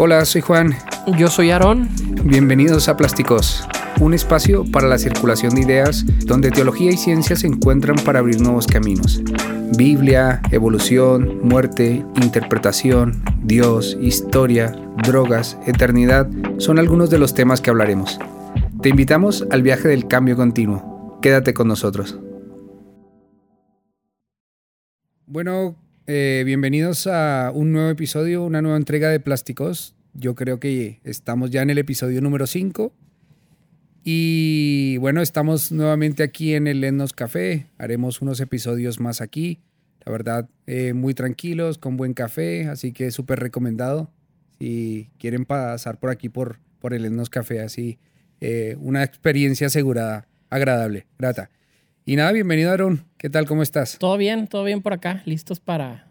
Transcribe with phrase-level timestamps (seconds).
[0.00, 0.76] Hola, soy Juan.
[1.18, 1.88] Yo soy Aarón.
[2.22, 3.66] Bienvenidos a Plásticos,
[3.98, 8.40] un espacio para la circulación de ideas donde teología y ciencia se encuentran para abrir
[8.40, 9.20] nuevos caminos.
[9.76, 14.70] Biblia, evolución, muerte, interpretación, Dios, historia,
[15.02, 18.20] drogas, eternidad son algunos de los temas que hablaremos.
[18.80, 21.18] Te invitamos al viaje del cambio continuo.
[21.20, 22.16] Quédate con nosotros.
[25.26, 25.74] Bueno,
[26.10, 29.97] eh, bienvenidos a un nuevo episodio, una nueva entrega de Plásticos.
[30.20, 32.92] Yo creo que estamos ya en el episodio número 5.
[34.02, 37.68] Y bueno, estamos nuevamente aquí en el Lennos Café.
[37.78, 39.60] Haremos unos episodios más aquí.
[40.04, 42.66] La verdad, eh, muy tranquilos, con buen café.
[42.66, 44.10] Así que súper recomendado.
[44.58, 48.00] Si quieren pasar por aquí por, por el Lennos Café, así
[48.40, 51.50] eh, una experiencia asegurada, agradable, grata.
[52.04, 53.04] Y nada, bienvenido Aaron.
[53.18, 53.46] ¿Qué tal?
[53.46, 53.98] ¿Cómo estás?
[53.98, 56.08] Todo bien, todo bien por acá, listos para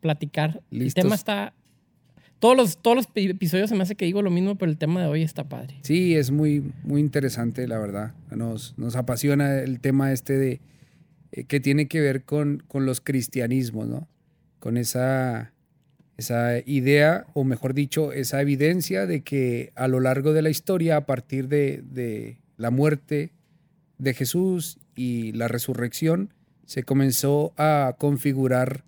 [0.00, 0.62] platicar.
[0.70, 0.96] Listos.
[0.96, 1.52] El tema está...
[2.42, 5.00] Todos los, todos los episodios se me hace que digo lo mismo, pero el tema
[5.00, 5.76] de hoy está padre.
[5.82, 8.14] Sí, es muy, muy interesante, la verdad.
[8.32, 10.60] Nos, nos apasiona el tema este de
[11.30, 14.08] eh, que tiene que ver con, con los cristianismos, ¿no?
[14.58, 15.52] Con esa,
[16.16, 20.96] esa idea, o mejor dicho, esa evidencia de que a lo largo de la historia,
[20.96, 23.30] a partir de, de la muerte
[23.98, 26.34] de Jesús y la resurrección,
[26.66, 28.82] se comenzó a configurar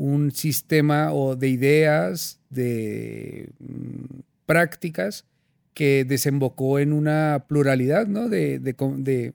[0.00, 5.26] un sistema o de ideas, de mm, prácticas
[5.74, 8.28] que desembocó en una pluralidad ¿no?
[8.28, 9.34] de, de, de,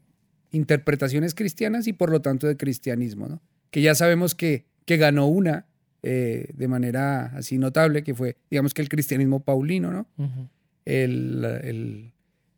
[0.52, 3.42] interpretaciones cristianas y por lo tanto de cristianismo, ¿no?
[3.72, 5.66] que ya sabemos que, que ganó una
[6.02, 10.08] eh, de manera así notable, que fue, digamos que el cristianismo paulino, ¿no?
[10.18, 10.50] Uh -huh.
[10.86, 12.12] el, el,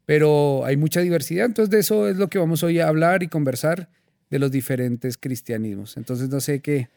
[0.06, 3.30] pero hay mucha diversidad, entonces de eso es lo que vamos hoy a hablar y
[3.30, 3.90] conversar
[4.30, 5.98] de los diferentes cristianismos.
[5.98, 6.90] Entonces no sé qué.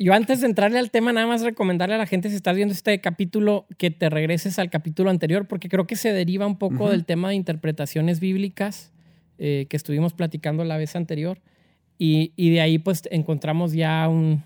[0.00, 2.72] Yo antes de entrarle al tema, nada más recomendarle a la gente, si estás viendo
[2.72, 6.84] este capítulo, que te regreses al capítulo anterior, porque creo que se deriva un poco
[6.84, 6.90] uh -huh.
[6.90, 8.92] del tema de interpretaciones bíblicas
[9.38, 11.40] eh, que estuvimos platicando la vez anterior.
[11.98, 14.44] Y, y de ahí pues encontramos ya un,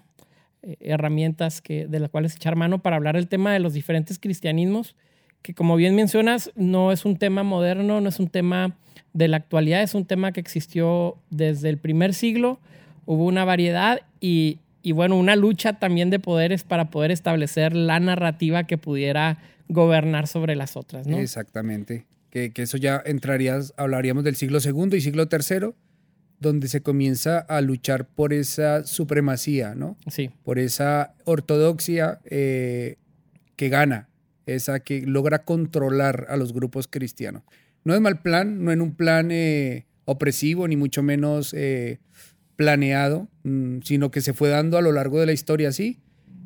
[0.62, 4.18] eh, herramientas que, de las cuales echar mano para hablar del tema de los diferentes
[4.18, 4.96] cristianismos,
[5.42, 8.76] que como bien mencionas, no es un tema moderno, no es un tema
[9.12, 12.58] de la actualidad, es un tema que existió desde el primer siglo,
[13.04, 18.00] hubo una variedad y, y bueno, una lucha también de poderes para poder establecer la
[18.00, 19.38] narrativa que pudiera
[19.68, 21.18] gobernar sobre las otras, ¿no?
[21.18, 22.06] Exactamente.
[22.30, 25.74] Que, que eso ya entraría, hablaríamos del siglo segundo y siglo tercero,
[26.42, 29.96] donde se comienza a luchar por esa supremacía, ¿no?
[30.08, 30.30] Sí.
[30.42, 32.96] Por esa ortodoxia eh,
[33.56, 34.08] que gana,
[34.46, 37.44] esa que logra controlar a los grupos cristianos.
[37.84, 42.00] No es mal plan, no en un plan eh, opresivo, ni mucho menos eh,
[42.62, 45.98] planeado, mmm, sino que se fue dando a lo largo de la historia así.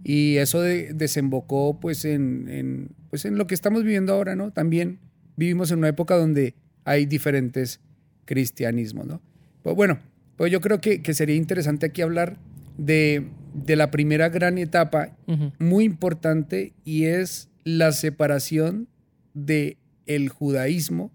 [0.05, 4.53] Y eso de, desembocó pues en, en, pues en lo que estamos viviendo ahora, ¿no?
[4.53, 4.99] También
[5.37, 6.55] vivimos en una época donde
[6.85, 7.81] hay diferentes
[8.25, 9.21] cristianismos, ¿no?
[9.63, 9.99] Pues bueno,
[10.37, 12.39] pues yo creo que, que sería interesante aquí hablar
[12.79, 15.53] de, de la primera gran etapa uh -huh.
[15.59, 18.89] muy importante y es la separación
[19.35, 21.11] de el judaísmo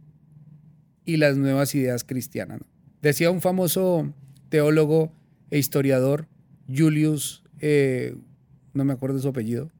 [1.05, 2.59] y las nuevas ideas cristianas.
[2.59, 2.67] ¿no?
[3.01, 4.13] Decía un famoso
[4.51, 5.11] teólogo
[5.49, 6.27] e historiador,
[6.67, 8.15] Julius, eh,
[8.73, 9.71] no me acuerdo su apellido,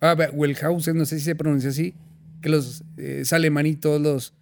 [0.00, 1.94] ah, Wellhausen, no sé si se pronuncia así,
[2.42, 4.34] que los eh, es alemán y todos los,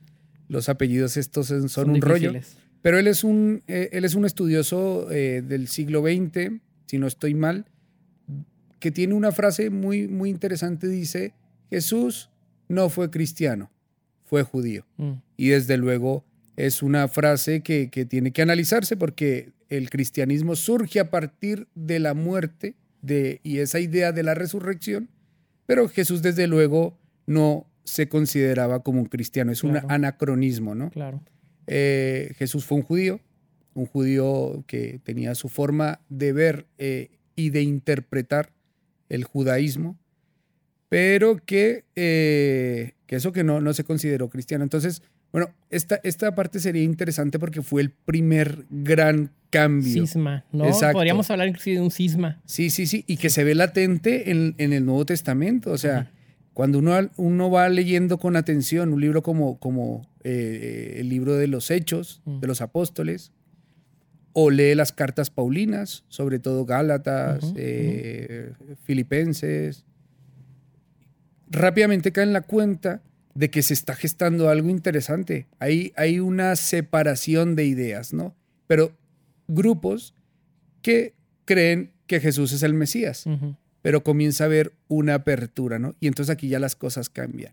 [0.48, 2.54] los apellidos estos son, son un difíciles.
[2.54, 2.66] rollo.
[2.82, 7.06] Pero él es un, eh, él es un estudioso eh, del siglo XX, si no
[7.06, 7.66] estoy mal,
[8.80, 11.32] que tiene una frase muy, muy interesante, dice,
[11.70, 12.30] Jesús
[12.68, 13.70] no fue cristiano,
[14.24, 14.84] fue judío.
[14.96, 15.12] Mm.
[15.36, 16.24] Y desde luego
[16.56, 21.98] es una frase que, que, tiene que analizarse porque el cristianismo surge a partir de
[21.98, 25.10] la muerte de, y esa idea de la resurrección,
[25.66, 29.86] pero Jesús desde luego no se consideraba como un cristiano, es claro.
[29.86, 30.90] un anacronismo, ¿no?
[30.90, 31.22] Claro.
[31.66, 33.20] Eh, Jesús fue un judío,
[33.74, 38.52] un judío que tenía su forma de ver eh, y de interpretar
[39.08, 39.98] el judaísmo,
[40.88, 44.64] pero que, eh, que eso que no, no se consideró cristiano.
[44.64, 50.06] Entonces, bueno, esta, esta parte sería interesante porque fue el primer gran cambio.
[50.06, 50.66] Cisma, ¿no?
[50.66, 50.94] Exacto.
[50.94, 52.40] Podríamos hablar inclusive de un cisma.
[52.46, 55.72] Sí, sí, sí, y que se ve latente en, en el Nuevo Testamento.
[55.72, 56.52] O sea, uh -huh.
[56.54, 61.48] cuando uno, uno va leyendo con atención un libro como, como eh, el libro de
[61.48, 62.40] los Hechos, uh -huh.
[62.40, 63.32] de los Apóstoles,
[64.32, 67.54] o lee las cartas Paulinas, sobre todo Gálatas, uh -huh.
[67.56, 68.52] eh,
[68.84, 69.84] Filipenses,
[71.48, 73.02] rápidamente cae en la cuenta
[73.36, 75.46] de que se está gestando algo interesante.
[75.58, 78.34] Hay, hay una separación de ideas, ¿no?
[78.66, 78.92] Pero
[79.46, 80.14] grupos
[80.80, 83.56] que creen que Jesús es el Mesías, uh -huh.
[83.82, 85.94] pero comienza a haber una apertura, ¿no?
[86.00, 87.52] Y entonces aquí ya las cosas cambian.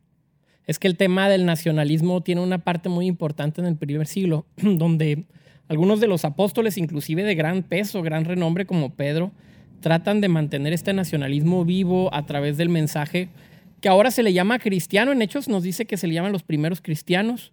[0.66, 4.46] Es que el tema del nacionalismo tiene una parte muy importante en el primer siglo,
[4.58, 5.26] donde
[5.68, 9.34] algunos de los apóstoles, inclusive de gran peso, gran renombre como Pedro,
[9.82, 13.28] tratan de mantener este nacionalismo vivo a través del mensaje
[13.84, 15.12] que ahora se le llama cristiano.
[15.12, 17.52] En Hechos nos dice que se le llaman los primeros cristianos,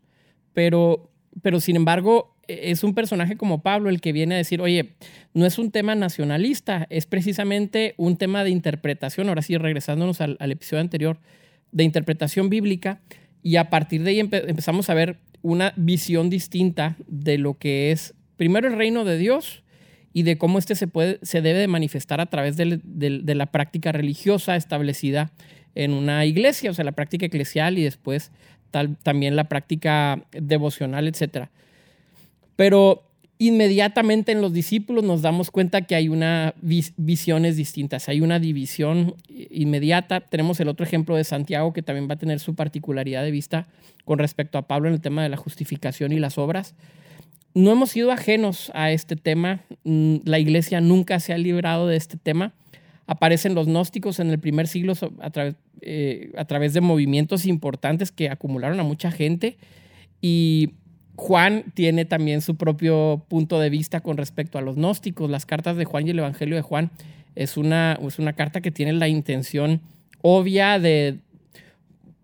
[0.53, 1.11] pero,
[1.43, 4.95] pero sin embargo e, es un personaje como Pablo el que viene a decir, oye,
[5.35, 9.29] no es un tema nacionalista, es precisamente un tema de interpretación.
[9.29, 11.19] Ahora sí, regresándonos al, episodio anterior,
[11.73, 13.01] de interpretación bíblica,
[13.43, 18.15] y a partir de ahí empezamos a ver una visión distinta de lo que es
[18.37, 19.65] primero el reino de Dios
[20.13, 23.47] y de cómo este se, puede, se debe de manifestar a través de, de la
[23.47, 25.33] práctica religiosa establecida
[25.75, 28.31] en una iglesia, o sea, la práctica eclesial y después
[28.71, 31.49] tal, también la práctica devocional, etc.
[32.57, 33.05] Pero
[33.39, 39.15] inmediatamente en los discípulos nos damos cuenta que hay una visiones distintas, hay una división
[39.29, 40.21] inmediata.
[40.21, 43.67] Tenemos el otro ejemplo de Santiago que también va a tener su particularidad de vista
[44.05, 46.75] con respecto a Pablo en el tema de la justificación y las obras.
[47.55, 51.97] No hemos sido ajenos a este tema, mm, la iglesia nunca se ha librado de
[51.97, 52.53] este tema
[53.07, 55.31] aparecen los gnósticos en el primer siglo a,
[55.81, 59.57] eh, a través de movimientos importantes que acumularon a mucha gente
[60.21, 60.75] y
[61.17, 65.29] Juan tiene también su propio punto de vista con respecto a los gnósticos.
[65.31, 66.91] Las cartas de Juan y el Evangelio de Juan
[67.35, 69.83] es una, es una carta que tiene la intención
[70.23, 71.19] obvia de,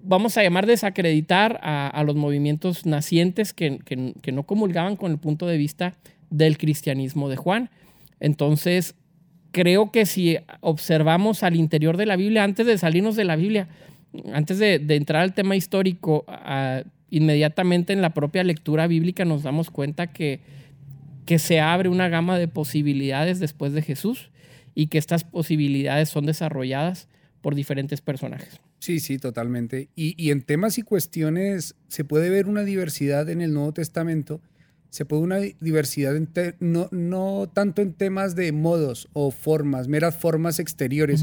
[0.02, 5.18] vamos a llamar, desacreditar a, los movimientos nacientes que, que, que, no comulgaban con el
[5.18, 5.94] punto de vista
[6.30, 7.70] del cristianismo de Juan.
[8.18, 8.94] Entonces,
[9.56, 13.68] creo que si observamos al interior de la Biblia, antes de salirnos de la Biblia,
[14.34, 16.26] antes de, entrar al tema histórico,
[17.08, 20.40] inmediatamente en la propia lectura bíblica nos damos cuenta que,
[21.24, 24.30] que se abre una gama de posibilidades después de Jesús
[24.74, 27.08] y que estas posibilidades son desarrolladas
[27.40, 28.60] por diferentes personajes.
[28.78, 29.88] Sí, sí, totalmente.
[29.96, 34.42] Y, y en temas y cuestiones se puede ver una diversidad en el Nuevo Testamento
[34.96, 36.14] se puede una diversidad,
[36.58, 41.22] no, no tanto en temas de modos o formas, meras formas exteriores,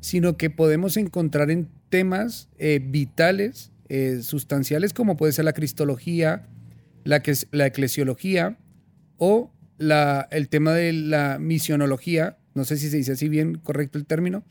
[0.00, 6.50] sino que podemos encontrar en temas eh, vitales, eh, sustanciales, como puede ser la cristología,
[7.04, 8.58] la, que es, la eclesiología
[9.16, 13.96] o la, el tema de la misionología, no sé si se dice así bien correcto
[13.96, 14.44] el término,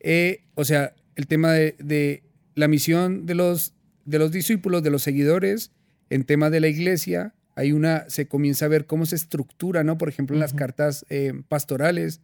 [0.00, 2.22] eh, o sea, el tema de, de,
[2.54, 3.74] la misión de los,
[4.06, 5.72] de los discípulos, de los seguidores,
[6.08, 9.98] en tema de la iglesia, hay una, se comienza a ver cómo se estructura, ¿no?
[9.98, 12.20] Por ejemplo, en las cartas eh, pastorales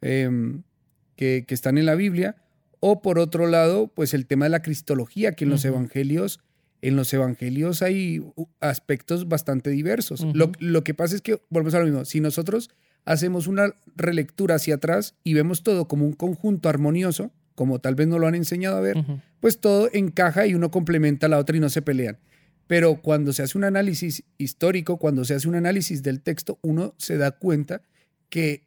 [0.00, 0.62] em,
[1.16, 2.36] que, están en la Biblia.
[2.80, 6.40] O por otro lado, pues el tema de la cristología, que en los evangelios,
[6.80, 8.24] en los evangelios hay
[8.60, 10.24] aspectos bastante diversos.
[10.32, 12.70] lo, lo, que pasa es que, volvemos a lo mismo, si nosotros
[13.04, 18.08] hacemos una relectura hacia atrás y vemos todo como un conjunto armonioso, como tal vez
[18.08, 19.04] no lo han enseñado a ver,
[19.40, 22.16] pues todo encaja y uno complementa a la otra y no se pelean.
[22.70, 26.94] Pero cuando se hace un análisis histórico, cuando se hace un análisis del texto, uno
[26.98, 27.82] se da cuenta
[28.28, 28.62] que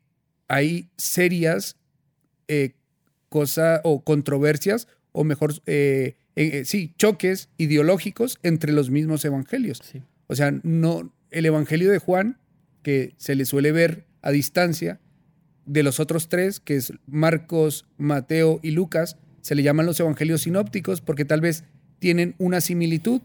[0.50, 1.78] hay serias
[2.50, 2.74] eh,
[3.30, 9.80] cosas o controversias, o mejor, eh, eh, sí, choques ideológicos entre los mismos evangelios.
[10.28, 12.40] O sea, no, el evangelio de Juan,
[12.82, 15.00] que se le suele ver a distancia,
[15.66, 20.42] de los otros tres, que es Marcos, Mateo y Lucas, se le llaman los evangelios
[20.42, 21.63] sinópticos porque tal vez
[22.00, 23.22] tienen una similitud,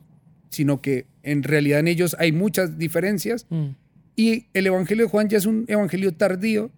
[0.51, 3.47] sino que en realidad en ellos hay muchas diferencias.
[3.51, 3.69] Mm.
[4.17, 6.71] Y el Evangelio de Juan ya es un Evangelio tardío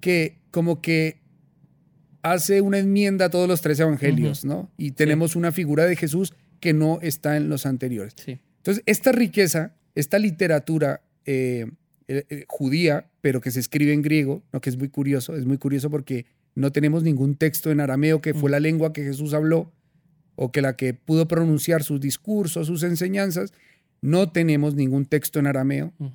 [0.00, 1.20] que como que
[2.22, 4.70] hace una enmienda a todos los tres Evangelios, ¿no?
[4.76, 8.14] Y tenemos una figura de Jesús que no está en los anteriores.
[8.26, 11.66] Entonces, esta riqueza, esta literatura eh,
[12.08, 14.60] eh, eh, judía, pero que se escribe en griego, ¿no?
[14.60, 18.34] que es muy curioso, es muy curioso porque no tenemos ningún texto en arameo que
[18.34, 18.52] fue mm.
[18.52, 19.72] la lengua que Jesús habló,
[20.40, 23.52] o que la que pudo pronunciar sus discursos, sus enseñanzas,
[24.00, 25.92] no tenemos ningún texto en arameo.
[25.98, 26.06] Mm.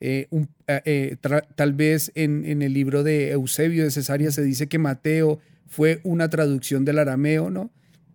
[0.00, 0.28] Eh,
[0.66, 1.16] eh, eh,
[1.54, 6.30] tal vez en, el libro de Eusebio de Cesarea se dice que Mateo fue una
[6.30, 7.70] traducción del arameo, ¿no?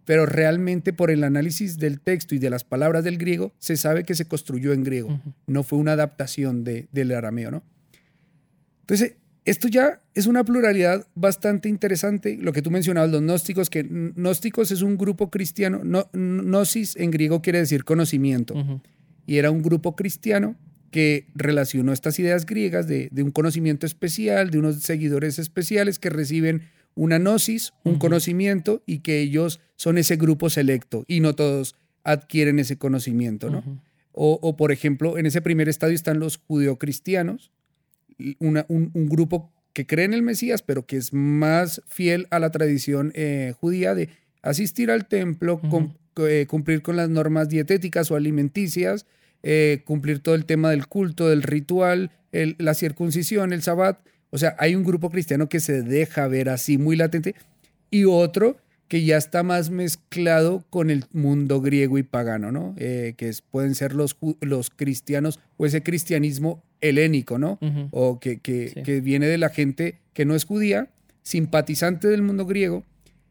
[0.06, 4.04] Pero realmente por el análisis del texto y de las palabras del griego, se sabe
[4.04, 7.64] que se construyó en griego, no fue una adaptación de, del arameo, ¿no?
[8.82, 12.38] Entonces, esto ya es una pluralidad bastante interesante.
[12.40, 15.82] Lo que tú mencionabas, los gnósticos, que gnósticos es un grupo cristiano.
[15.84, 18.54] No, gnosis en griego quiere decir conocimiento.
[19.26, 20.56] Y era un grupo cristiano
[20.92, 26.64] que relacionó estas ideas griegas de, un conocimiento especial, de unos seguidores especiales que reciben
[26.94, 32.60] una gnosis, un conocimiento, y que ellos son ese grupo selecto y no todos adquieren
[32.60, 33.82] ese conocimiento, ¿no?
[34.12, 37.52] o, o, por ejemplo, en ese primer estadio están los judeocristianos,
[38.40, 43.12] un, grupo que cree en el Mesías, pero que es más fiel a la tradición
[43.16, 44.10] eh, judía de
[44.42, 45.62] asistir al templo,
[46.18, 49.06] eh, cumplir con las normas dietéticas o alimenticias,
[49.44, 54.00] eh, cumplir todo el tema del culto, del ritual, la circuncisión, el sabbat.
[54.30, 57.36] O sea, hay un grupo cristiano que se deja ver así muy latente
[57.90, 58.58] y otro
[58.92, 62.76] que ya está más mezclado con el mundo griego y pagano, ¿no?
[62.78, 67.58] Eh, que pueden ser los, los cristianos o ese cristianismo helénico, ¿no?
[67.92, 70.90] O que, que, viene de la gente que no es judía,
[71.24, 72.84] simpatizante del mundo griego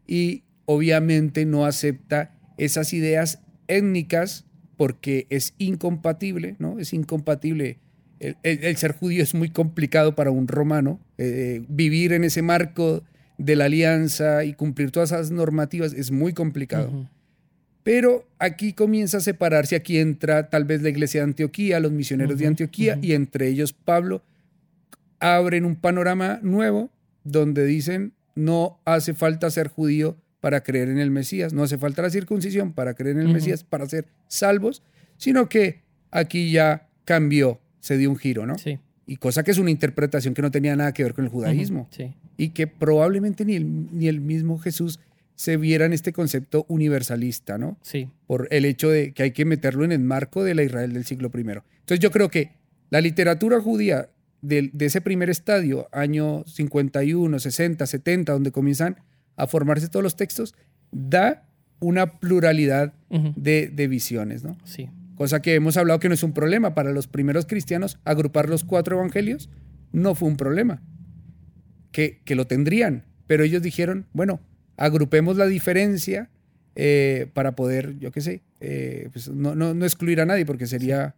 [0.06, 4.46] y obviamente no acepta esas ideas étnicas
[4.78, 6.78] porque es incompatible, ¿no?
[6.78, 7.76] Es incompatible.
[8.18, 11.00] El, ser judío es muy complicado para un romano.
[11.18, 13.04] Eh, vivir en ese marco
[13.40, 17.08] de la alianza y cumplir todas esas normativas es muy complicado.
[17.82, 22.38] Pero aquí comienza a separarse, aquí entra tal vez la iglesia de Antioquía, los misioneros
[22.38, 24.22] de Antioquía, y entre ellos Pablo,
[25.20, 26.90] abren un panorama nuevo
[27.24, 32.02] donde dicen, no hace falta ser judío para creer en el Mesías, no hace falta
[32.02, 34.82] la circuncisión para creer en el Mesías, para ser salvos,
[35.16, 35.80] sino que
[36.10, 38.58] aquí ya cambió, se dio un giro, ¿no?
[38.58, 38.78] Sí.
[39.10, 41.88] Y cosa que es una interpretación que no tenía nada que ver con el judaísmo.
[41.90, 44.98] sí y que probablemente ni el, ni el mismo Jesús
[45.34, 47.76] se viera en este concepto universalista, ¿no?
[47.82, 48.08] Sí.
[48.26, 51.04] Por el hecho de que hay que meterlo en el marco de la Israel del
[51.04, 51.40] siglo I.
[51.40, 52.52] Entonces yo creo que
[52.88, 54.08] la literatura judía
[54.40, 58.96] de, ese primer estadio, año 51, 60, 70, donde comienzan
[59.36, 60.54] a formarse todos los textos,
[60.92, 61.46] da
[61.78, 62.94] una pluralidad
[63.36, 64.56] de, de, visiones, ¿no?
[64.64, 64.88] Sí.
[65.20, 66.74] Cosa que hemos hablado que no es un problema.
[66.74, 69.50] Para los primeros cristianos, agrupar los cuatro evangelios
[69.92, 70.80] no fue un problema
[71.92, 74.40] que, lo tendrían, pero ellos dijeron, bueno,
[74.78, 76.30] agrupemos la diferencia
[76.74, 81.14] eh, para poder, yo qué sé, eh, pues no, no, excluir a nadie porque sería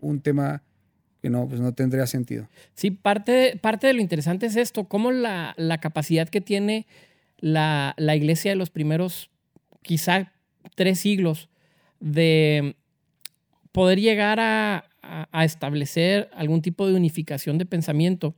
[0.00, 0.62] un tema
[1.20, 2.48] que no, pues no tendría sentido.
[2.72, 6.86] Sí, parte, parte de lo interesante es esto, cómo la, capacidad que tiene
[7.40, 9.28] la, iglesia de los primeros,
[9.82, 10.32] quizá
[10.76, 11.50] tres siglos,
[12.00, 12.76] de
[13.74, 18.36] poder llegar a, a establecer algún tipo de unificación de pensamiento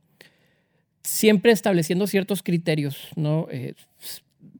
[1.07, 3.47] siempre estableciendo ciertos criterios, ¿no?
[3.49, 3.75] Eh,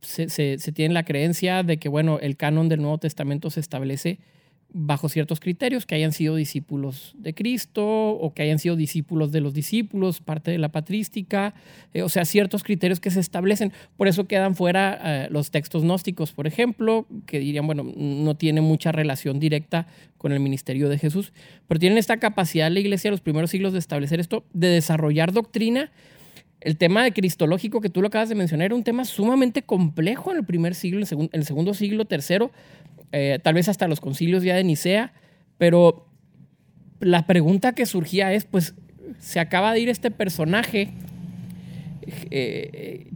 [0.02, 4.20] se, tiene la creencia de que, bueno, el canon del Nuevo Testamento se establece
[4.80, 9.42] bajo ciertos criterios, que hayan sido discípulos de Cristo o que hayan sido discípulos de
[9.42, 11.56] los discípulos, parte de la patrística,
[11.96, 13.74] eh, o sea, ciertos criterios que se establecen.
[13.98, 18.62] Por eso quedan fuera eh, los textos gnósticos, por ejemplo, que dirían, bueno, no tiene
[18.62, 19.88] mucha relación directa
[20.20, 21.34] con el ministerio de Jesús,
[21.68, 25.32] pero tienen esta capacidad la iglesia de los primeros siglos de establecer esto, de desarrollar
[25.32, 25.92] doctrina
[26.62, 30.32] el tema de cristológico que tú lo acabas de mencionar era un tema sumamente complejo
[30.32, 32.52] en el primer siglo, en el, segundo siglo, tercero,
[33.12, 35.14] eh, tal vez hasta los concilios ya de Nicea,
[35.58, 36.08] pero
[37.00, 38.76] la pregunta que surgía es, pues,
[39.20, 40.90] se acaba de ir este personaje,
[42.30, 43.08] eh,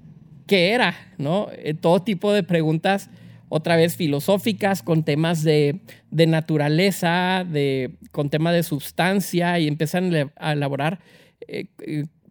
[0.47, 0.95] ¿qué era?
[1.17, 1.47] ¿No?
[1.51, 3.09] Eh, todo tipo de preguntas,
[3.49, 5.81] otra vez filosóficas, con temas de,
[6.11, 10.99] naturaleza, de, con temas de sustancia, y empiezan a elaborar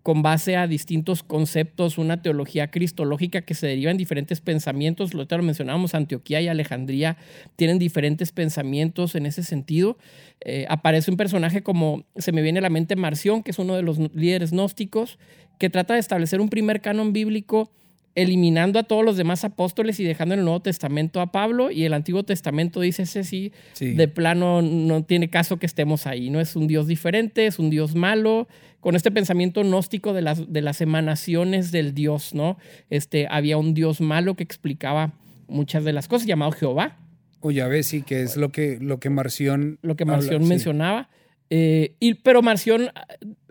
[0.02, 5.14] con base a distintos conceptos, una teología cristológica que se deriva en diferentes pensamientos.
[5.14, 7.16] Lo, lo mencionábamos, Antioquía y Alejandría
[7.56, 9.98] tienen diferentes pensamientos en ese sentido.
[10.40, 13.76] Eh, aparece un personaje como, se me viene a la mente Marción, que es uno
[13.76, 15.18] de los líderes gnósticos,
[15.58, 17.70] que trata de establecer un primer canon bíblico
[18.14, 21.84] eliminando a todos los demás apóstoles y dejando en el Nuevo Testamento a Pablo y
[21.84, 26.40] el Antiguo Testamento dice ese sí, de plano no tiene caso que estemos ahí, no
[26.40, 28.48] es un Dios diferente, es un Dios malo,
[28.80, 32.56] con este pensamiento gnóstico de las, de las emanaciones del Dios, ¿no?
[32.88, 35.12] Este, había un Dios malo que explicaba
[35.48, 36.98] muchas de las cosas, llamado Jehová.
[37.40, 39.78] O ya ves, sí, que es lo que, lo que Marción...
[39.82, 41.10] Lo que Marción mencionaba.
[41.50, 42.90] Eh, y, pero Marción,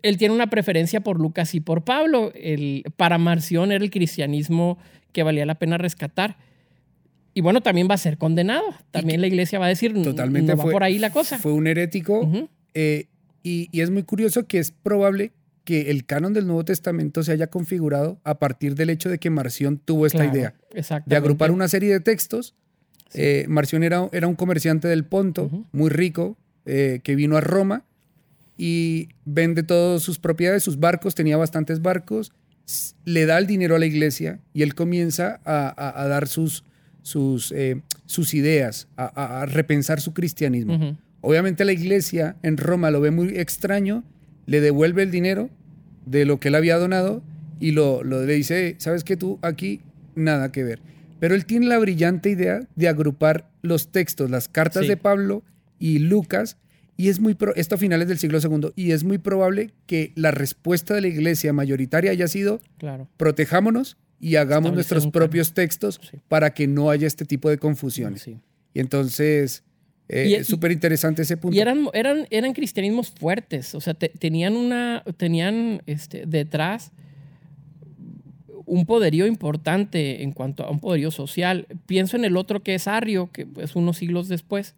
[0.03, 2.32] él tiene una preferencia por Lucas y por Pablo.
[2.36, 4.77] El, para Marción era el cristianismo
[5.12, 6.38] que valía la pena rescatar.
[7.34, 8.65] Y bueno, también va a ser condenado.
[8.91, 11.38] También la iglesia va a decir, totalmente no va por ahí la cosa.
[11.38, 12.29] Fue un herético.
[12.74, 13.06] Eh,
[13.44, 15.32] y, es muy curioso que es probable
[15.63, 19.29] que el canon del Nuevo Testamento se haya configurado a partir del hecho de que
[19.29, 20.56] Marción tuvo esta idea
[21.06, 22.56] de agrupar una serie de textos.
[23.13, 27.86] Eh, Marción era, era, un comerciante del Ponto, muy rico, que vino a Roma
[28.62, 32.34] y vende todas sus propiedades, sus barcos, tenía bastantes barcos,
[33.06, 36.66] le da el dinero a la iglesia y él comienza a, dar sus,
[37.01, 40.98] sus, eh, sus ideas, a, repensar su cristianismo.
[41.22, 44.04] Obviamente la iglesia en Roma lo ve muy extraño,
[44.46, 45.50] le devuelve el dinero
[46.06, 47.24] de lo que él había donado
[47.62, 49.80] y lo, lo le dice, sabes que tú aquí
[50.16, 50.82] nada que ver.
[51.22, 55.44] Pero él tiene la brillante idea de agrupar los textos, las cartas de Pablo
[55.80, 56.58] y Lucas,
[57.00, 60.12] Y es muy, pro, esto a finales del siglo II, y es muy probable que
[60.15, 63.08] la respuesta de la iglesia mayoritaria haya sido, Claro.
[63.15, 66.18] protejámonos y hagamos nuestros propios textos Sí.
[66.27, 68.24] para que no haya este tipo de confusiones.
[68.24, 68.38] Sí.
[68.74, 69.63] Y entonces,
[70.10, 71.56] eh, súper interesante ese punto.
[71.56, 76.91] Y eran, eran, eran cristianismos fuertes, o sea, te- tenían una, tenían este, detrás
[78.65, 81.65] un poderío importante en cuanto a un poderío social.
[81.86, 84.75] Pienso en el otro que es Arrio, que es unos siglos después.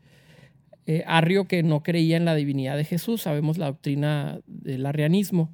[0.91, 5.53] Eh, Arrio que no creía en la divinidad de Jesús, sabemos la doctrina del arrianismo.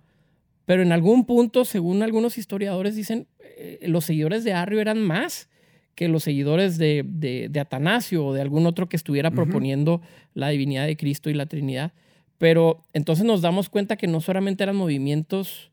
[0.65, 3.27] Pero en algún punto, según algunos historiadores, dicen,
[3.57, 5.49] eh, los seguidores de Arrio eran más
[5.95, 10.01] que los seguidores de, de- de Atanasio o de algún otro que estuviera proponiendo
[10.33, 11.91] la divinidad de Cristo y la Trinidad.
[12.37, 15.71] Pero entonces nos damos cuenta que no solamente eran movimientos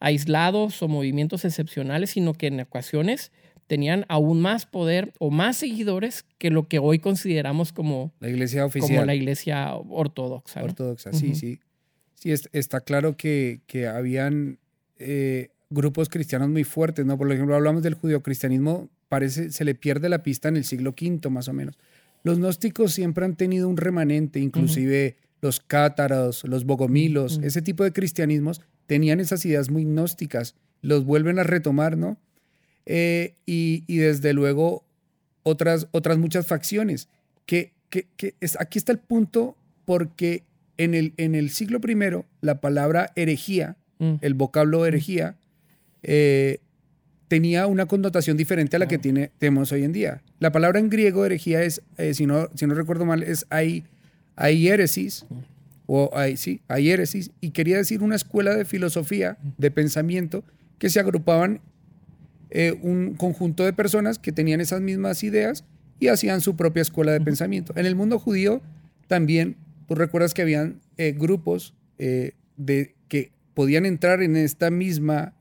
[0.00, 3.32] aislados o movimientos excepcionales, sino que en ocasiones
[3.68, 8.62] tenían aún más poder o más seguidores que lo que hoy consideramos como, la iglesia
[8.62, 9.06] como oficial.
[9.06, 10.60] la iglesia ortodoxa.
[10.60, 10.66] ¿no?
[10.66, 11.60] ortodoxa, sí, sí.
[12.14, 14.58] Sí, es- está claro que, que habían
[14.98, 17.16] eh, grupos cristianos muy fuertes, ¿no?
[17.16, 21.30] Por ejemplo, hablamos del judeocristianismo, parece, se le pierde la pista en el siglo V
[21.30, 21.78] más o menos.
[22.24, 27.92] Los gnósticos siempre han tenido un remanente, inclusive los cátaros, los bogomilos, ese tipo de
[27.92, 32.16] cristianismos tenían esas ideas muy gnósticas, los vuelven a retomar, ¿no?
[32.90, 34.82] Eh, y, y desde luego
[35.42, 37.08] otras, otras muchas facciones.
[37.46, 40.42] Que, que, que es, aquí está el punto porque
[40.78, 44.14] en el, en el siglo I la palabra herejía, Mm.
[44.20, 45.34] el vocablo herejía,
[46.04, 46.58] eh,
[47.26, 50.22] tenía una connotación diferente a la que tiene, tenemos hoy en día.
[50.38, 53.82] La palabra en griego herejía es, eh, si, no, si no recuerdo mal, es ai-
[54.36, 55.26] aiéresis,
[55.86, 60.44] o ai- sí, aiéresis, y quería decir una escuela de filosofía, de pensamiento,
[60.78, 61.60] que se agrupaban
[62.50, 65.64] eh, un conjunto de personas que tenían esas mismas ideas
[66.00, 67.72] y hacían su propia escuela de pensamiento.
[67.76, 68.62] En el mundo judío
[69.06, 75.34] también, tú recuerdas que habían eh, grupos eh, de, que podían entrar en esta misma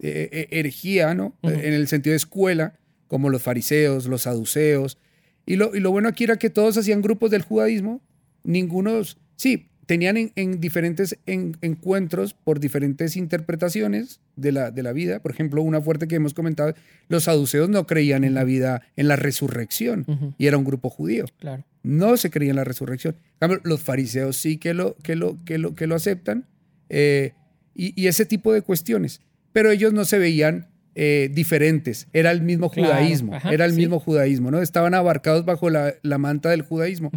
[0.00, 1.36] herejía, ¿no?
[1.42, 2.74] En el sentido de escuela,
[3.06, 4.98] como los fariseos, los saduceos.
[5.46, 8.02] Y lo, y lo bueno aquí era que todos hacían grupos del judaísmo,
[8.42, 14.92] ningunos, sí, tenían en, en diferentes en- encuentros por diferentes interpretaciones de la, de la
[14.92, 15.20] vida.
[15.20, 16.74] Por ejemplo, una fuerte que hemos comentado,
[17.08, 20.06] los saduceos no creían en la vida, en la resurrección,
[20.38, 21.26] y era un grupo judío.
[21.38, 21.64] Claro.
[21.82, 23.16] No se creía en la resurrección.
[23.38, 26.46] Cambio, los fariseos sí que lo, que lo, que lo, que lo aceptan,
[26.88, 27.32] eh,
[27.74, 29.20] y, y ese tipo de cuestiones.
[29.52, 33.72] Pero ellos no se veían eh, diferentes, era el mismo Claro, judaísmo, ajá, era el
[33.72, 33.78] sí.
[33.78, 34.62] mismo judaísmo, ¿no?
[34.62, 37.10] Estaban abarcados bajo la, la manta del judaísmo.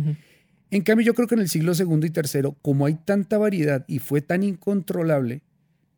[0.76, 3.86] En cambio, yo creo que en el siglo segundo y tercero, como hay tanta variedad
[3.88, 5.42] y fue tan incontrolable,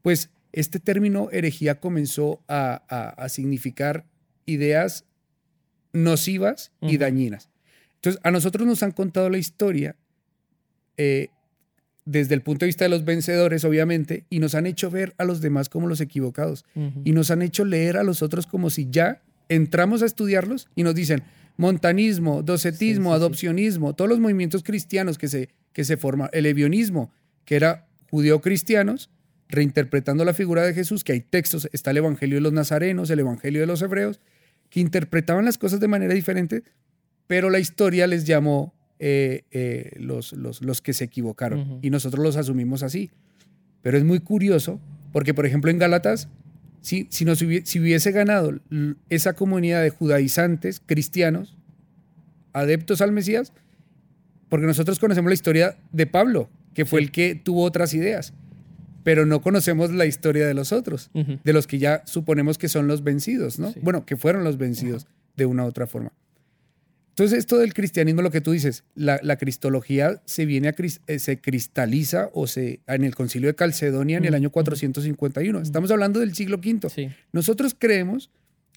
[0.03, 4.05] pues este término herejía comenzó a, a- a significar
[4.45, 5.03] ideas
[5.93, 7.49] nocivas y dañinas.
[7.95, 9.95] Entonces, a nosotros nos han contado la historia
[10.97, 11.29] eh,
[12.05, 15.25] desde el punto de vista de los vencedores, obviamente, y nos han hecho ver a
[15.25, 16.65] los demás como los equivocados.
[17.03, 20.83] Y nos han hecho leer a los otros como si ya entramos a estudiarlos y
[20.83, 21.23] nos dicen
[21.57, 23.23] montanismo, docetismo, Sí, sí, sí.
[23.23, 27.11] adopcionismo, todos los movimientos cristianos que se, que se forman, el evionismo,
[27.45, 29.09] que era judío-cristianos,
[29.49, 33.19] reinterpretando la figura de Jesús, que hay textos, está el Evangelio de los Nazarenos, el
[33.19, 34.19] Evangelio de los Hebreos,
[34.69, 36.63] que interpretaban las cosas de manera diferente,
[37.27, 42.23] pero la historia les llamó eh, eh, los, los, los que se equivocaron y nosotros
[42.23, 43.11] los asumimos así.
[43.81, 44.79] Pero es muy curioso
[45.13, 46.29] porque, por ejemplo, en Gálatas,
[46.87, 48.53] si, si, nos hubie- si hubiese ganado
[49.09, 51.55] esa comunidad de judaizantes, cristianos,
[52.53, 53.53] adeptos al Mesías,
[54.49, 58.33] porque nosotros conocemos la historia de Pablo, que fue el que tuvo otras ideas,
[59.03, 62.87] pero no conocemos la historia de los otros, de los que ya suponemos que son
[62.87, 63.71] los vencidos, ¿no?
[63.73, 63.79] Sí.
[63.81, 66.11] Bueno, que fueron los vencidos de una u otra forma.
[67.17, 70.75] Entonces, esto del cristianismo, lo que tú dices, la, la cristología se viene a
[71.07, 74.53] eh, se cristaliza o se en el concilio de Calcedonia en el año ujú.
[74.53, 75.61] 451.
[75.61, 76.91] Estamos hablando del siglo V.
[76.91, 77.09] Sí.
[77.31, 78.29] Nosotros creemos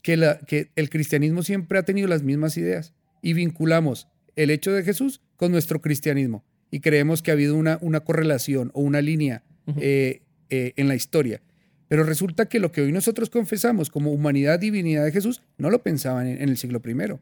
[0.03, 4.73] que, la, que el cristianismo siempre ha tenido las mismas ideas y vinculamos el hecho
[4.73, 9.03] de Jesús con nuestro cristianismo y creemos que ha habido una, una correlación o una
[9.03, 9.43] línea
[9.77, 11.43] eh, eh, en la historia.
[11.89, 15.83] Pero resulta que lo que hoy nosotros confesamos como humanidad, divinidad de Jesús, no lo
[15.83, 17.21] pensaban en, en el siglo I.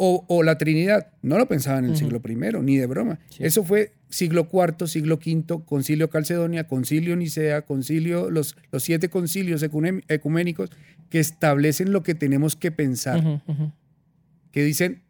[0.00, 3.18] O, o la Trinidad, no lo pensaban en el siglo I, ni de broma.
[3.30, 3.42] Sí.
[3.44, 9.62] Eso fue siglo IV, siglo V, concilio Calcedonia, concilio Nicea, concilio, los, los siete concilios
[9.62, 10.70] ecuménicos
[11.10, 13.42] que establecen lo que tenemos que pensar
[14.52, 15.02] que dicen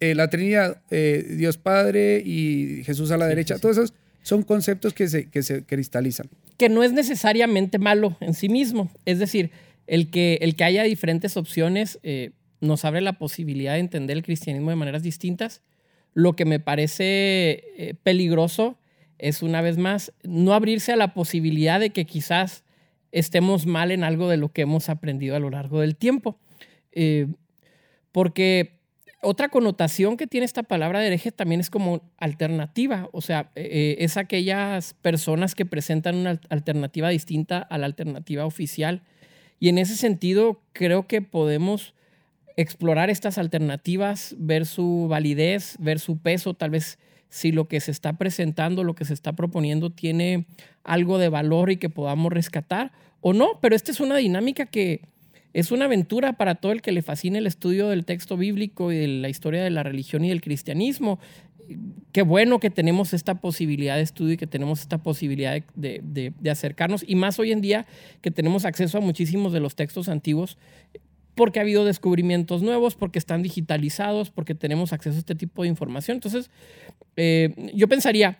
[0.00, 3.60] eh, la Trinidad, eh, Dios Padre y Jesús a la Sí, derecha, sí.
[3.62, 6.28] todos esos son conceptos que se, que se cristalizan.
[6.58, 8.90] que no es necesariamente malo en sí mismo.
[9.06, 9.50] Es decir,
[9.86, 12.30] el que, el que haya diferentes opciones eh,
[12.64, 15.62] nos abre la posibilidad de entender el cristianismo de maneras distintas.
[16.14, 18.78] Lo que me parece eh, peligroso
[19.18, 22.64] es, una vez más, no abrirse a la posibilidad de que quizás
[23.12, 26.38] estemos mal en algo de lo que hemos aprendido a lo largo del tiempo.
[26.92, 27.28] Eh,
[28.12, 28.80] porque
[29.22, 33.96] otra connotación que tiene esta palabra de hereje también es como alternativa, o sea, eh,
[34.00, 39.02] es aquellas personas que presentan una alternativa distinta a la alternativa oficial.
[39.58, 41.94] Y en ese sentido, creo que podemos
[42.56, 47.90] explorar estas alternativas, ver su validez, ver su peso, tal vez si lo que se
[47.90, 50.46] está presentando, lo que se está proponiendo tiene
[50.84, 55.00] algo de valor y que podamos rescatar o no, pero esta es una dinámica que
[55.54, 58.98] es una aventura para todo el que le fascine el estudio del texto bíblico y
[58.98, 61.20] de la historia de la religión y del cristianismo.
[62.12, 67.04] Qué bueno que tenemos esta posibilidad de estudio y que tenemos esta posibilidad de, acercarnos,
[67.06, 67.86] y más hoy en día
[68.20, 70.58] que tenemos acceso a muchísimos de los textos antiguos,
[71.34, 75.68] porque ha habido descubrimientos nuevos, porque están digitalizados, porque tenemos acceso a este tipo de
[75.68, 76.16] información.
[76.16, 76.50] Entonces,
[77.16, 78.38] eh, yo pensaría,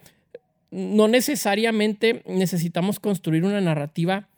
[0.71, 4.29] no necesariamente necesitamos construir una narrativa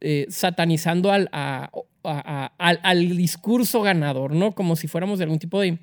[0.00, 4.54] eh, satanizando al, al, discurso ganador, ¿no?
[4.54, 5.78] Como si fuéramos de algún tipo de,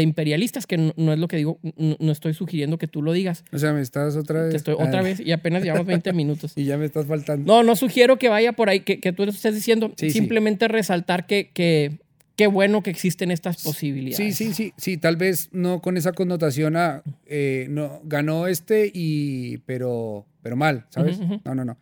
[0.00, 3.44] imperialistas, que no, es lo que digo, no, estoy sugiriendo que tú lo digas.
[3.52, 4.54] O sea, me estás otra vez.
[4.54, 6.52] estoy otra vez y apenas llevamos 20 minutos.
[6.56, 7.52] y ya me estás faltando.
[7.52, 9.92] No, no sugiero que vaya por ahí, que, que tú estés diciendo.
[9.96, 11.98] simplemente resaltar que, que
[12.36, 14.16] qué bueno que existen estas posibilidades.
[14.16, 18.90] Sí, sí, sí, sí, tal vez no con esa connotación a eh, no ganó este
[18.92, 21.18] y pero pero mal, ¿sabes?
[21.44, 21.78] No, no, no.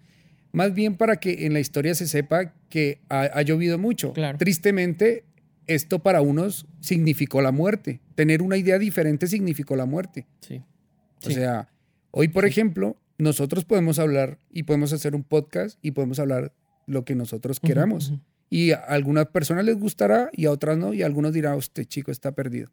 [0.53, 4.13] Más bien para que en la historia se sepa que ha, llovido mucho.
[4.39, 5.25] Tristemente,
[5.75, 8.01] esto para unos significó la muerte.
[8.15, 10.27] Tener una idea diferente significó la muerte.
[10.41, 10.63] Sí.
[11.25, 11.69] O sea,
[12.11, 16.53] hoy, por ejemplo, nosotros podemos hablar y podemos hacer un podcast y podemos hablar
[16.87, 18.15] lo que nosotros queramos.
[18.49, 20.93] Y a algunas personas les gustará y a otras no.
[20.93, 22.71] Y a algunos dirán, este chico está perdido.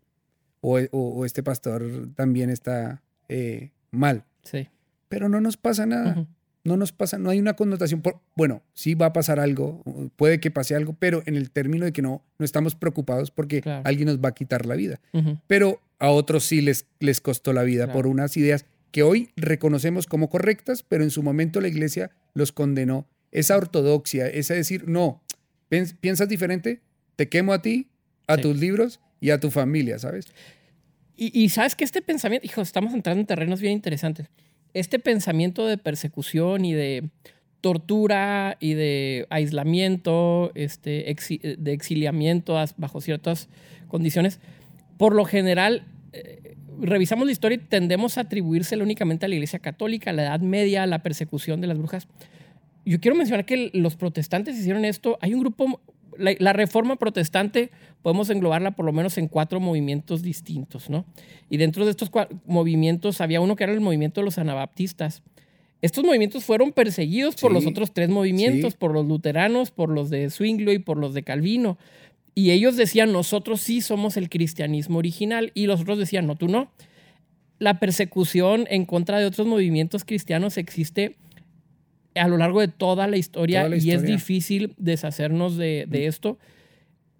[0.61, 4.25] O, este pastor también está eh, mal.
[4.43, 4.69] Sí.
[5.07, 6.27] Pero no nos pasa nada
[6.67, 9.81] no nos pasa, no hay una connotación, por, bueno, sí va a pasar algo,
[10.17, 13.61] puede que pase algo, pero en el término de que no, no estamos preocupados porque
[13.85, 14.99] alguien nos va a quitar la vida.
[15.47, 20.07] Pero a otros sí les, les costó la vida por unas ideas que hoy reconocemos
[20.07, 23.07] como correctas, pero en su momento la iglesia los condenó.
[23.31, 25.23] Esa ortodoxia, esa decir, no,
[25.69, 26.81] piensas diferente,
[27.15, 27.87] te quemo a ti,
[28.27, 30.25] a tus libros y a tu familia, ¿sabes?
[31.15, 34.27] Y, y sabes que este pensamiento, hijo, estamos entrando en terrenos bien interesantes
[34.79, 37.09] este pensamiento de persecución y de
[37.61, 41.15] tortura y de aislamiento, este,
[41.57, 43.49] de exiliamiento bajo ciertas
[43.87, 44.39] condiciones,
[44.97, 49.59] por lo general eh, revisamos la historia y tendemos a atribuírsela únicamente a la Iglesia
[49.59, 52.07] Católica, a la Edad Media, a la persecución de las brujas.
[52.85, 55.17] Yo quiero mencionar que los protestantes hicieron esto.
[55.21, 55.81] Hay un grupo
[56.17, 61.05] la, reforma protestante podemos englobarla por lo menos en cuatro movimientos distintos, ¿no?
[61.49, 62.11] Y dentro de estos
[62.45, 65.23] movimientos había uno que era el movimiento de los anabaptistas.
[65.81, 70.29] Estos movimientos fueron perseguidos por los otros tres movimientos, por los luteranos, por los de
[70.29, 71.77] Zwinglio y por los de Calvino.
[72.33, 75.51] Y ellos decían, nosotros sí somos el cristianismo original.
[75.53, 76.71] Y los otros decían, no, tú no.
[77.59, 81.15] La persecución en contra de otros movimientos cristianos existe
[82.19, 85.95] a lo largo de toda la historia, y es difícil deshacernos de, mm.
[85.95, 86.37] esto.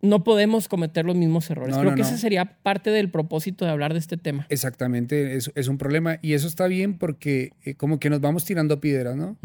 [0.02, 1.76] No podemos cometer los mismos errores.
[1.76, 4.46] Creo que ese sería parte del propósito de hablar de este tema.
[4.50, 8.46] Exactamente, es, es un problema y eso está bien porque eh, como que nos vamos
[8.46, 9.38] tirando piedras, ¿no?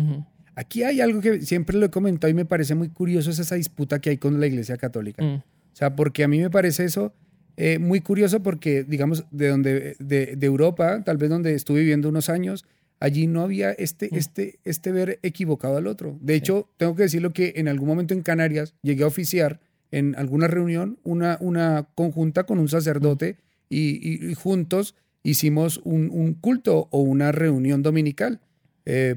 [0.55, 3.55] Aquí hay algo que siempre lo he comentado y me parece muy curioso, es esa
[3.55, 5.25] disputa que hay con la Iglesia Católica.
[5.25, 5.37] Mm.
[5.37, 7.15] O sea, porque a mí me parece eso
[7.57, 12.09] eh, muy curioso porque, digamos, de, donde, de, de Europa, tal vez donde estuve viviendo
[12.09, 12.65] unos años,
[13.03, 14.15] allí no había este, mm.
[14.15, 16.17] este, este ver equivocado al otro.
[16.21, 19.59] De hecho, tengo que decirlo que en algún momento en Canarias llegué a oficiar
[19.91, 23.39] en alguna reunión una, una conjunta con un sacerdote
[23.69, 28.41] y, juntos hicimos un, culto o una reunión dominical.
[28.87, 29.17] Eh,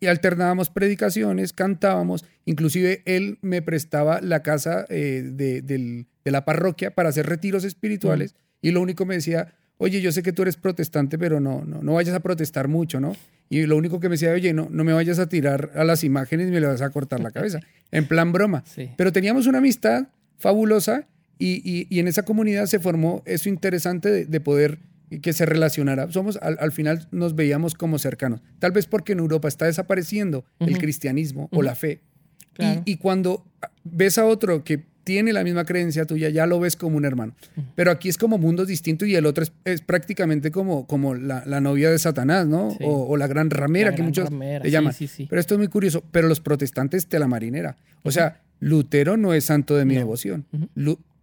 [0.00, 7.10] y alternábamos predicaciones, cantábamos, inclusive él me prestaba la casa eh, de, la parroquia para
[7.10, 8.66] hacer retiros espirituales mm.
[8.66, 11.82] y lo único me decía, oye, yo sé que tú eres protestante, pero no, no,
[11.82, 13.16] no vayas a protestar mucho, ¿no?
[13.48, 16.04] Y lo único que me decía, oye, no, no me vayas a tirar a las
[16.04, 18.62] imágenes y me le vas a cortar la cabeza, en plan broma.
[18.96, 24.40] Pero teníamos una amistad fabulosa y, y, en esa comunidad se formó eso interesante de,
[24.40, 24.78] poder
[25.22, 26.12] que se relacionara.
[26.12, 28.42] Somos, al, final nos veíamos como cercanos.
[28.58, 32.02] Tal vez porque en Europa está desapareciendo el cristianismo o la fe.
[32.58, 33.46] Y, y, cuando
[33.84, 37.34] ves a otro que tiene la misma creencia tuya, ya lo ves como un hermano.
[37.74, 41.90] Pero aquí es como mundos distintos y el otro es, prácticamente como, como la, novia
[41.90, 42.76] de Satanás, ¿no?
[42.80, 44.94] O, la gran ramera, que muchos le llaman.
[45.28, 46.04] Pero esto es muy curioso.
[46.10, 47.76] Pero los protestantes, te la marinera.
[48.02, 50.46] O sea, Lutero no es santo de mi devoción.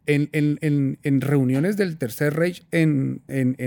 [0.05, 3.21] en, en, en, reuniones del Tercer Reich en,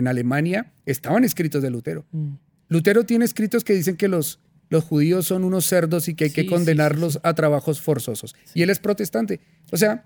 [0.07, 2.05] Alemania estaban escritos de Lutero.
[2.13, 2.35] Mm.
[2.69, 4.41] Lutero tiene escritos que dicen que los,
[4.71, 8.35] los judíos son unos cerdos y que hay que condenarlos a trabajos forzosos.
[8.55, 9.41] Y él es protestante.
[9.73, 10.05] O sea,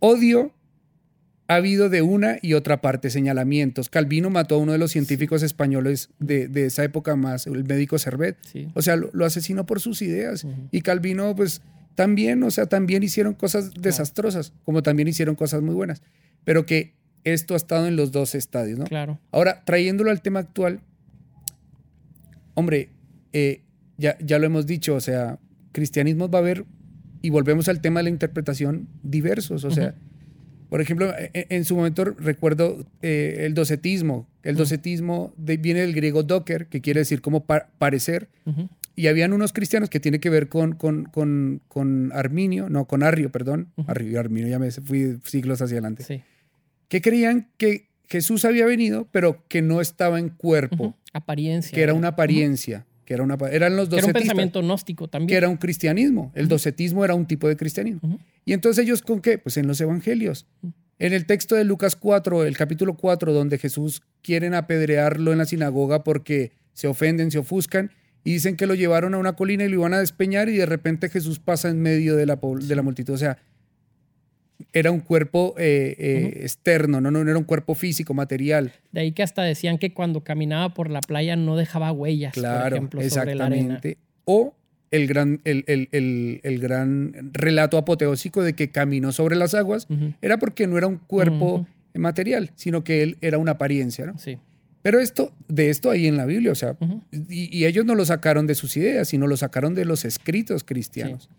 [0.00, 0.52] odio
[1.48, 3.88] ha habido de una y otra parte señalamientos.
[3.88, 8.36] Calvino mató a uno de los científicos españoles de, esa época más, el médico Servet.
[8.74, 10.46] O sea, lo, asesinó por sus ideas.
[10.70, 11.62] Y Calvino, pues,
[11.94, 16.02] también, o sea, también hicieron cosas desastrosas, como también hicieron cosas muy buenas.
[16.44, 16.94] Pero que
[17.24, 18.86] esto ha estado en los dos estadios, ¿no?
[18.86, 19.20] Claro.
[19.30, 20.80] Ahora, trayéndolo al tema actual,
[22.54, 22.90] hombre,
[23.32, 23.62] eh,
[23.98, 25.38] ya, ya lo hemos dicho, o sea,
[25.72, 26.64] cristianismo va a haber,
[27.22, 29.94] y volvemos al tema de la interpretación, diversos, o sea,
[30.72, 34.26] por ejemplo, e, e, en, su momento recuerdo eh, el docetismo.
[34.42, 38.30] El docetismo viene del griego docker, que quiere decir como parecer.
[38.96, 43.02] Y habían unos cristianos que tiene que ver con, con, con, con Arminio, no, con
[43.02, 43.70] Arrio, perdón.
[43.86, 46.04] Arrio, Arminio, ya me fui siglos hacia adelante.
[46.04, 46.22] Sí.
[46.88, 50.96] Que creían que Jesús había venido, pero que no estaba en cuerpo.
[51.12, 51.74] Apariencia.
[51.74, 52.86] Que era una apariencia.
[53.04, 53.98] Que era una, eran los docetistas.
[53.98, 55.28] Era un pensamiento gnóstico también.
[55.28, 56.32] Que era un cristianismo.
[56.34, 58.18] El docetismo era un tipo de cristianismo.
[58.44, 59.38] Y entonces ellos con qué?
[59.38, 60.46] Pues en los evangelios.
[60.98, 65.46] En el texto de Lucas 4, el capítulo 4, donde Jesús quieren apedrearlo en la
[65.46, 67.90] sinagoga porque se ofenden, se ofuscan,
[68.24, 70.66] y dicen que lo llevaron a una colina y lo iban a despeñar y de
[70.66, 73.14] repente Jesús pasa en medio de la, de la multitud.
[73.14, 73.38] O sea,
[74.72, 77.10] era un cuerpo eh, eh, externo, ¿no?
[77.10, 78.72] no era un cuerpo físico, material.
[78.90, 82.72] De ahí que hasta decían que cuando caminaba por la playa no dejaba huellas, por
[82.72, 83.80] ejemplo, sobre la arena.
[84.24, 84.54] O
[84.90, 89.86] el gran, el, el, gran relato apoteósico de que caminó sobre las aguas,
[90.20, 94.18] era porque no era un cuerpo material, sino que él era una apariencia, ¿no?
[94.18, 94.38] Sí.
[94.82, 96.76] Pero esto, de esto hay en la Biblia, o sea,
[97.28, 101.30] y, ellos no lo sacaron de sus ideas, sino lo sacaron de los escritos cristianos.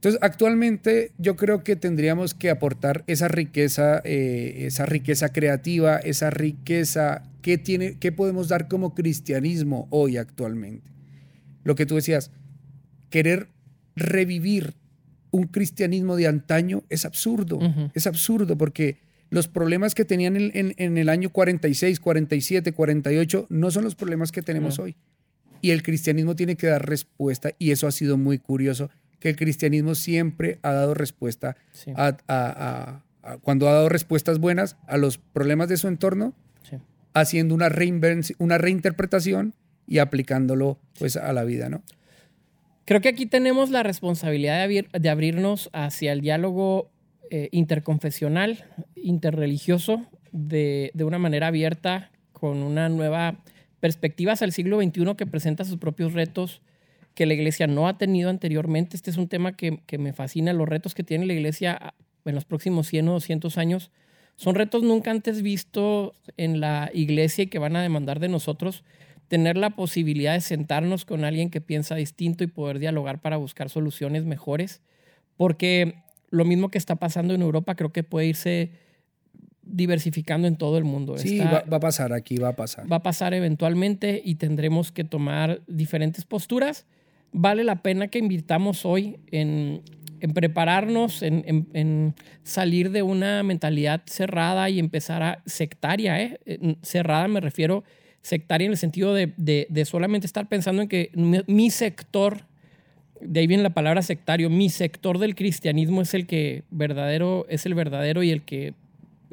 [0.00, 6.30] Entonces, actualmente yo creo que tendríamos que aportar esa riqueza, eh, esa riqueza creativa, esa
[6.30, 10.88] riqueza que tiene, que podemos dar como cristianismo hoy actualmente.
[11.64, 12.30] Lo que tú decías,
[13.10, 13.48] querer
[13.94, 14.72] revivir
[15.32, 17.58] un cristianismo de antaño es absurdo.
[17.92, 18.96] Es absurdo porque
[19.28, 24.40] los problemas que tenían en, el año 46, 47, 48 no son los problemas que
[24.40, 24.96] tenemos hoy.
[25.60, 28.88] Y el cristianismo tiene que dar respuesta y eso ha sido muy curioso,
[29.20, 31.56] que el cristianismo siempre ha dado respuesta
[31.94, 33.02] a,
[33.42, 36.34] cuando ha dado respuestas buenas a los problemas de su entorno,
[37.12, 37.68] haciendo una,
[38.38, 39.54] una reinterpretación
[39.86, 41.82] y aplicándolo pues a la vida, ¿no?
[42.90, 46.90] Creo que aquí tenemos la responsabilidad de, abrirnos hacia el diálogo
[47.30, 48.64] eh, interconfesional,
[48.96, 53.44] interreligioso, de, una manera abierta, con una nueva
[53.78, 56.62] perspectiva hacia el siglo XXI que presenta sus propios retos
[57.14, 58.96] que la iglesia no ha tenido anteriormente.
[58.96, 61.94] Este es un tema que, que me fascina, los retos que tiene la iglesia
[62.24, 63.90] en los próximos 100 o 200 años.
[64.36, 68.84] Son retos nunca antes vistos en la iglesia y que van a demandar de nosotros
[69.30, 73.70] tener la posibilidad de sentarnos con alguien que piensa distinto y poder dialogar para buscar
[73.70, 74.82] soluciones mejores,
[75.36, 78.72] porque lo mismo que está pasando en Europa creo que puede irse
[79.62, 81.16] diversificando en todo el mundo.
[81.16, 82.90] Sí, va, a pasar aquí, va a pasar.
[82.90, 86.86] Va a pasar eventualmente y tendremos que tomar diferentes posturas.
[87.32, 89.82] Vale la pena que invitamos hoy en,
[90.34, 96.20] prepararnos, en, en, salir de una mentalidad cerrada y empezar a sectaria.
[96.20, 96.40] ¿eh?
[96.82, 97.84] Cerrada me refiero
[98.22, 102.44] sectaria en el sentido de, solamente estar pensando en que mi, sector,
[103.20, 107.66] de ahí viene la palabra sectario, mi sector del cristianismo es el que verdadero, es
[107.66, 108.74] el verdadero y el que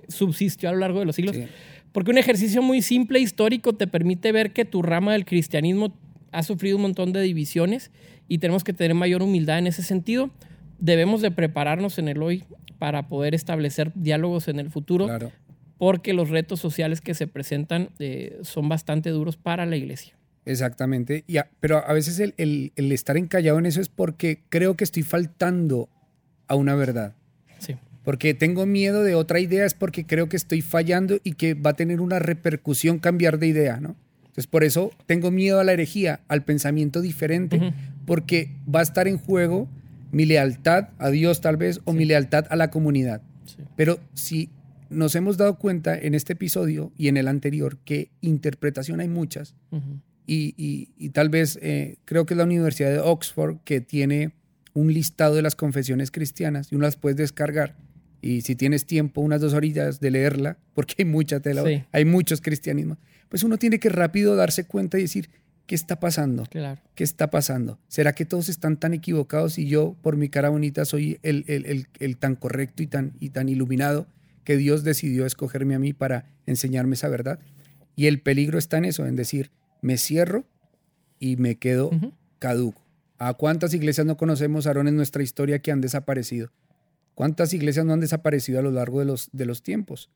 [0.07, 1.35] subsistió a lo largo de los siglos.
[1.91, 5.97] Porque un ejercicio muy simple histórico te permite ver que tu rama del cristianismo
[6.31, 7.91] ha sufrido un montón de divisiones
[8.27, 10.29] y tenemos que tener mayor humildad en ese sentido.
[10.79, 12.43] Debemos de prepararnos en el hoy
[12.77, 15.31] para poder establecer diálogos en el futuro, claro
[15.77, 20.13] porque los retos sociales que se presentan eh, son bastante duros para la iglesia.
[20.45, 21.25] Exactamente,
[21.59, 25.89] pero a veces el, estar encallado en eso es porque creo que estoy faltando
[26.47, 27.15] a una verdad.
[27.59, 27.75] Sí.
[28.05, 31.71] Porque tengo miedo de otra idea, es porque creo que estoy fallando y que va
[31.71, 33.97] a tener una repercusión cambiar de idea, ¿no?
[34.37, 37.73] Entonces, por eso tengo miedo a la herejía, al pensamiento diferente,
[38.05, 39.67] porque va a estar en juego
[40.11, 43.23] mi lealtad a Dios tal vez o mi lealtad a la comunidad.
[43.75, 44.51] Pero si
[44.91, 49.55] nos hemos dado cuenta en este episodio y en el anterior que interpretación hay muchas.
[50.27, 54.33] y, tal vez eh, creo que es la Universidad de Oxford que tiene
[54.75, 57.75] un listado de las confesiones cristianas y uno las puedes descargar.
[58.27, 61.63] Y si tienes tiempo, unas dos horillas de leerla, porque hay mucha tela,
[61.93, 62.97] hay muchos cristianismos,
[63.29, 65.29] pues uno tiene que rápido darse cuenta y decir,
[65.65, 66.43] ¿qué está pasando?
[66.43, 66.81] Claro.
[66.93, 67.79] ¿Qué está pasando?
[67.87, 71.87] ¿Será que todos están tan equivocados y yo, por mi cara bonita, soy el, el,
[71.99, 74.07] el, tan correcto y tan, y tan iluminado
[74.43, 77.39] que Dios decidió escogerme a mí para enseñarme esa verdad?
[77.95, 80.43] Y el peligro está en eso, en decir, me cierro
[81.17, 81.91] y me quedo
[82.39, 82.85] caduco.
[83.19, 86.51] ¿A cuántas iglesias no conocemos, Aarón, en nuestra historia que han desaparecido?
[87.17, 90.11] ¿Cuántas iglesias no han desaparecido a lo largo de los, de los tiempos?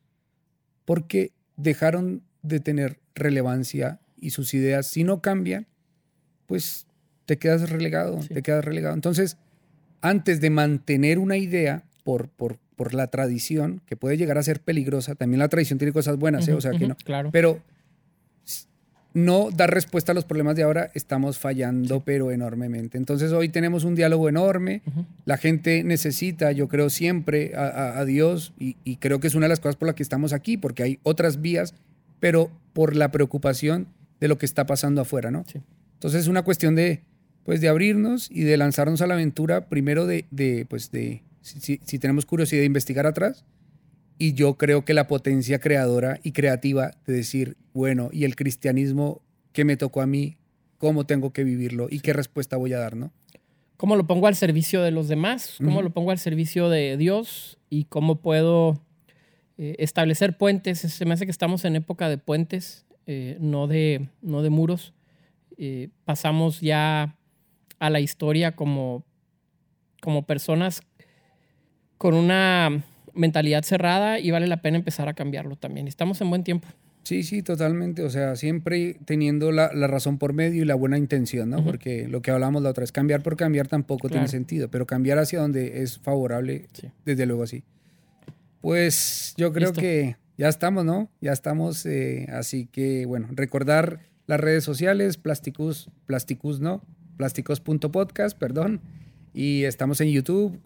[0.86, 5.66] Porque dejaron de tener relevancia y sus ideas, si no cambian,
[6.46, 6.86] pues
[7.26, 8.94] te quedas relegado, te quedas relegado.
[8.94, 9.38] Entonces,
[10.02, 14.62] antes de mantener una idea por, por, por, la tradición, que puede llegar a ser
[14.62, 16.54] peligrosa, también la tradición tiene cosas buenas, ¿eh?
[16.54, 16.96] o sea que no.
[17.04, 17.32] Claro.
[17.32, 17.64] Pero
[19.14, 22.98] no dar respuesta a los problemas de ahora, estamos fallando, pero enormemente.
[22.98, 24.82] Entonces hoy tenemos un diálogo enorme,
[25.26, 29.50] la gente necesita, yo creo, siempre a, Dios y, y, creo que es una de
[29.50, 31.74] las cosas por las que estamos aquí, porque hay otras vías,
[32.20, 33.88] pero por la preocupación
[34.20, 35.44] de lo que está pasando afuera, ¿no?
[35.94, 37.02] Entonces es una cuestión de,
[37.44, 41.78] pues, de abrirnos y de lanzarnos a la aventura, primero de, de pues, de, si,
[42.00, 43.44] tenemos curiosidad de investigar atrás,
[44.22, 49.20] y yo creo que la potencia creadora y creativa de decir, bueno, ¿y el cristianismo
[49.52, 50.38] qué me tocó a mí?
[50.78, 51.88] ¿Cómo tengo que vivirlo?
[51.90, 53.12] ¿Y qué respuesta voy a dar, no?
[53.78, 55.56] ¿Cómo lo pongo al servicio de los demás?
[55.58, 57.58] ¿Cómo lo pongo al servicio de Dios?
[57.72, 58.80] ¿Y cómo puedo
[59.58, 60.78] eh, establecer puentes?
[60.78, 64.94] Se me hace que estamos en época de puentes eh, no, de, no de muros.
[65.58, 67.18] Eh, pasamos ya
[67.80, 69.04] a la historia como,
[70.00, 70.84] como personas
[71.98, 75.88] con una mentalidad cerrada y vale la pena empezar a cambiarlo también.
[75.88, 76.68] Estamos en buen tiempo.
[77.04, 78.04] Sí, sí, totalmente.
[78.04, 81.64] O sea, siempre teniendo la, razón por medio y la buena intención, ¿no?
[81.64, 85.18] Porque lo que hablamos la otra es cambiar por cambiar tampoco tiene sentido, pero cambiar
[85.18, 86.68] hacia donde es favorable,
[87.06, 87.64] desde luego sí.
[88.62, 91.10] Pues yo creo que ya estamos, ¿no?
[91.22, 96.84] Ya estamos, eh, así que bueno, recordar las redes sociales, Plasticus, Plasticus, ¿no?
[97.18, 98.82] Plásticos.podcast, perdón.
[99.34, 100.60] Y estamos en YouTube.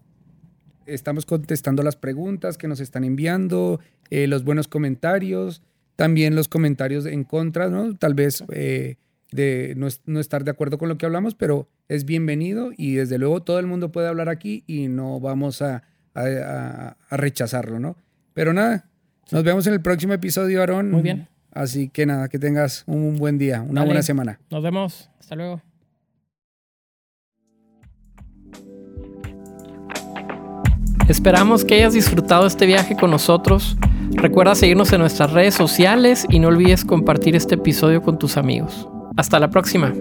[0.86, 5.62] Estamos contestando las preguntas que nos están enviando, eh, los buenos comentarios,
[5.96, 7.96] también los comentarios en contra, ¿no?
[7.96, 8.98] Tal vez eh,
[9.32, 13.42] de no, estar de acuerdo con lo que hablamos, pero es bienvenido y desde luego
[13.42, 17.96] todo el mundo puede hablar aquí y no vamos a, a rechazarlo, ¿no?
[18.34, 18.90] Pero nada,
[19.32, 20.92] nos vemos en el próximo episodio, Aarón.
[20.92, 21.28] Muy bien.
[21.52, 24.40] Así que nada, que tengas un buen día, una buena semana.
[24.52, 25.10] Nos vemos.
[25.20, 25.62] Hasta luego.
[31.08, 33.78] Esperamos que hayas disfrutado este viaje con nosotros.
[34.14, 38.88] Recuerda seguirnos en nuestras redes sociales y no olvides compartir este episodio con tus amigos.
[39.16, 39.94] Hasta la próxima.